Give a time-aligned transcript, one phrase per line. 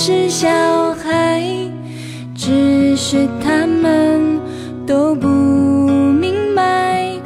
[0.00, 0.48] 是小
[0.94, 1.42] 孩，
[2.32, 4.38] 只是他们
[4.86, 7.20] 都不明白。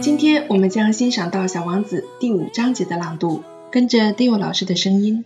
[0.00, 5.24] 今天我们将欣赏到《小王子》第五章节的朗读，跟着 Dio 老师的声音，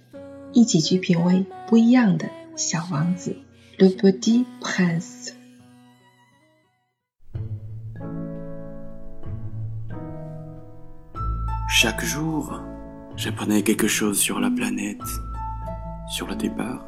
[0.52, 3.38] 一起去品味不一样的小王子。
[3.79, 5.30] Le Petit Prince。
[11.70, 12.61] Chaque jour,
[13.16, 15.00] j'apprenais quelque chose sur la planète,
[16.09, 16.84] sur le départ,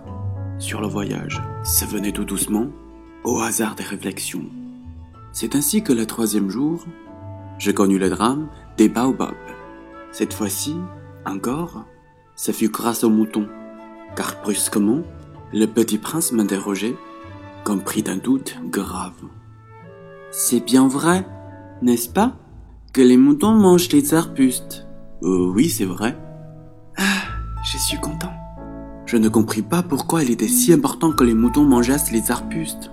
[0.59, 1.43] sur le voyage.
[1.65, 2.67] Ça venait tout doucement,
[3.25, 4.45] au hasard des réflexions.
[5.33, 6.85] C'est ainsi que le troisième jour,
[7.59, 9.35] j'ai connu le drame des baobabs.
[10.13, 10.77] Cette fois-ci,
[11.27, 11.85] encore,
[12.35, 13.49] ça fut grâce au mouton,
[14.17, 15.03] car brusquement,
[15.53, 16.97] le petit prince m'interrogeait,
[17.65, 19.13] comme pris d'un doute grave.
[20.31, 21.27] C'est bien vrai,
[21.83, 22.37] n'est-ce pas,
[22.93, 24.87] que les moutons mangent les arbustes?
[25.23, 26.17] Euh, Oui, c'est vrai.
[26.97, 27.03] Ah,
[27.65, 28.33] je suis content.
[29.09, 32.91] Je ne compris pas pourquoi il était si important que les moutons mangeassent les arbustes.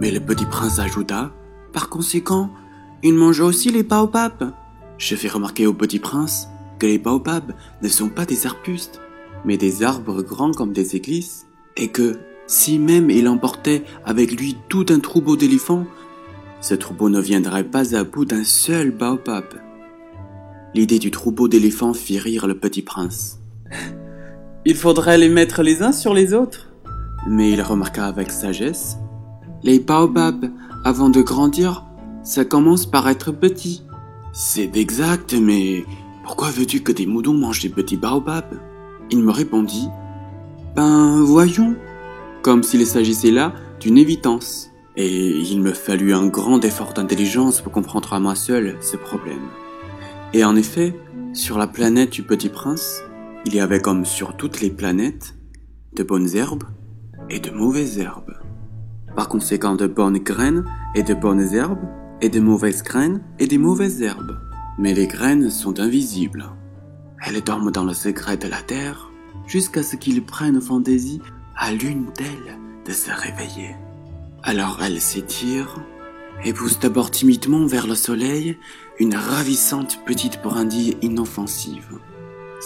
[0.00, 1.30] Mais le petit prince ajouta,
[1.72, 2.50] par conséquent,
[3.04, 4.52] ils mangent aussi les baobabs.
[4.98, 6.48] Je fais remarquer au petit prince
[6.80, 9.00] que les baobabs ne sont pas des arbustes,
[9.44, 11.46] mais des arbres grands comme des églises,
[11.76, 15.86] et que, si même il emportait avec lui tout un troupeau d'éléphants,
[16.60, 19.44] ce troupeau ne viendrait pas à bout d'un seul baobab.
[20.74, 23.38] L'idée du troupeau d'éléphants fit rire le petit prince.
[24.66, 26.70] Il faudrait les mettre les uns sur les autres.
[27.28, 28.96] Mais il remarqua avec sagesse.
[29.62, 30.50] Les baobabs,
[30.84, 31.84] avant de grandir,
[32.22, 33.82] ça commence par être petit.
[34.32, 35.84] C'est exact, mais
[36.22, 38.58] pourquoi veux-tu que des moutons mangent des petits baobabs?
[39.10, 39.88] Il me répondit.
[40.74, 41.76] Ben, voyons.
[42.40, 44.70] Comme s'il s'agissait là d'une évidence.
[44.96, 49.50] Et il me fallut un grand effort d'intelligence pour comprendre à moi seul ce problème.
[50.32, 50.98] Et en effet,
[51.34, 53.02] sur la planète du Petit Prince,
[53.46, 55.34] il y avait comme sur toutes les planètes,
[55.94, 56.64] de bonnes herbes
[57.30, 58.34] et de mauvaises herbes.
[59.14, 60.64] Par conséquent, de bonnes graines
[60.94, 61.86] et de bonnes herbes,
[62.20, 64.38] et de mauvaises graines et de mauvaises herbes.
[64.78, 66.46] Mais les graines sont invisibles.
[67.20, 69.10] Elles dorment dans le secret de la terre,
[69.46, 71.20] jusqu'à ce qu'il prenne fantaisie
[71.56, 73.76] à l'une d'elles de se réveiller.
[74.42, 75.80] Alors elle s'étire
[76.44, 78.58] et pousse d'abord timidement vers le soleil
[78.98, 81.98] une ravissante petite brindille inoffensive.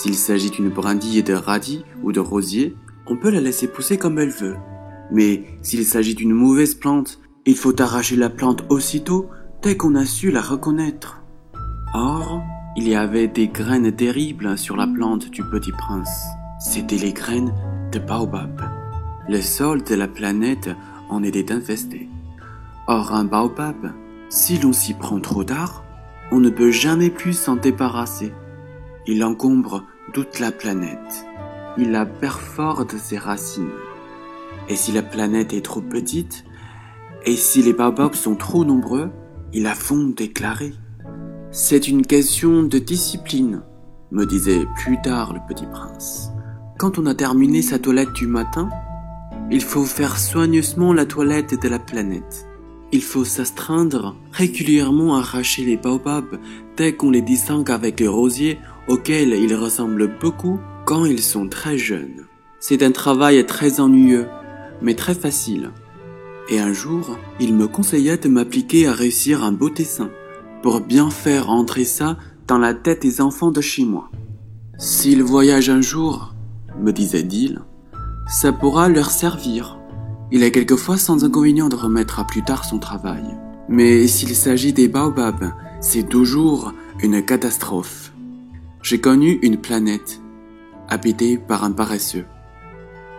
[0.00, 2.76] S'il s'agit d'une brindille de radis ou de rosier,
[3.08, 4.54] on peut la laisser pousser comme elle veut.
[5.10, 9.28] Mais s'il s'agit d'une mauvaise plante, il faut arracher la plante aussitôt
[9.60, 11.24] dès qu'on a su la reconnaître.
[11.94, 12.44] Or,
[12.76, 16.28] il y avait des graines terribles sur la plante du petit prince.
[16.60, 17.52] C'étaient les graines
[17.90, 18.62] de baobab.
[19.28, 20.70] Le sol de la planète
[21.10, 22.08] en était infesté.
[22.86, 23.92] Or, un baobab,
[24.28, 25.82] si l'on s'y prend trop tard,
[26.30, 28.32] on ne peut jamais plus s'en débarrasser.
[29.10, 31.24] Il encombre toute la planète.
[31.78, 33.70] Il la perfore de ses racines.
[34.68, 36.44] Et si la planète est trop petite,
[37.24, 39.08] et si les baobabs sont trop nombreux,
[39.54, 40.74] il a fond déclaré.
[41.50, 43.62] C'est une question de discipline,
[44.10, 46.30] me disait plus tard le petit prince.
[46.78, 48.68] Quand on a terminé sa toilette du matin,
[49.50, 52.46] il faut faire soigneusement la toilette de la planète.
[52.92, 56.38] Il faut s'astreindre régulièrement à arracher les baobabs
[56.76, 58.58] dès qu'on les distingue avec les rosiers
[58.88, 62.26] auxquels ils ressemblent beaucoup quand ils sont très jeunes.
[62.60, 64.26] C'est un travail très ennuyeux,
[64.82, 65.70] mais très facile.
[66.48, 70.10] Et un jour, il me conseilla de m'appliquer à réussir un beau dessin,
[70.62, 72.16] pour bien faire entrer ça
[72.46, 74.10] dans la tête des enfants de chez moi.
[74.78, 76.34] S'ils voyagent un jour,
[76.80, 77.60] me disait-il,
[78.28, 79.78] ça pourra leur servir.
[80.30, 83.24] Il est quelquefois sans inconvénient de remettre à plus tard son travail.
[83.68, 86.72] Mais s'il s'agit des baobabs, c'est toujours
[87.02, 88.12] une catastrophe.
[88.88, 90.22] J'ai connu une planète,
[90.88, 92.24] habitée par un paresseux.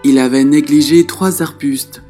[0.04, 2.02] Il avait négligé trois arbustes,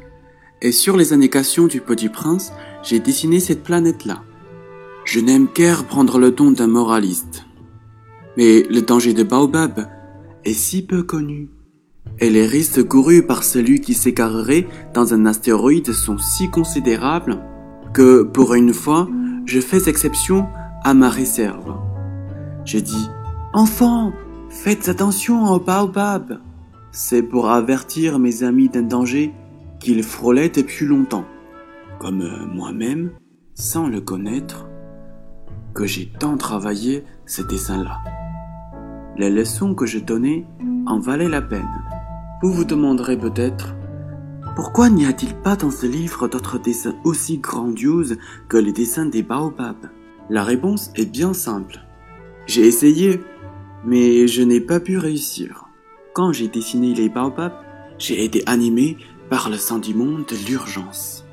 [0.62, 4.22] et sur les indications du petit prince, j'ai dessiné cette planète-là.
[5.04, 7.44] Je n'aime guère prendre le ton d'un moraliste.
[8.38, 9.90] Mais le danger de baobab
[10.46, 11.50] est si peu connu,
[12.18, 17.44] et les risques courus par celui qui s'égarerait dans un astéroïde sont si considérables,
[17.92, 19.06] que, pour une fois,
[19.44, 20.46] je fais exception
[20.82, 21.76] à ma réserve.
[22.64, 23.06] Je dis,
[23.52, 24.12] Enfants,
[24.48, 26.38] faites attention au baobab.
[26.92, 29.34] C'est pour avertir mes amis d'un danger
[29.80, 31.24] qu'ils frôlaient depuis longtemps,
[31.98, 33.10] comme euh, moi-même,
[33.54, 34.68] sans le connaître,
[35.74, 37.98] que j'ai tant travaillé ce dessin-là.
[39.16, 40.46] Les leçons que je donnais
[40.86, 41.82] en valaient la peine.
[42.42, 43.74] Vous vous demanderez peut-être,
[44.54, 48.16] pourquoi n'y a-t-il pas dans ce livre d'autres dessins aussi grandioses
[48.48, 49.90] que les dessins des baobabs?
[50.28, 51.80] La réponse est bien simple.
[52.46, 53.20] J'ai essayé,
[53.84, 55.64] mais je n'ai pas pu réussir.
[56.12, 57.54] Quand j'ai dessiné les baobabs,
[58.00, 58.96] J'ai été animé
[59.28, 61.26] par le sentiment de l'urgence.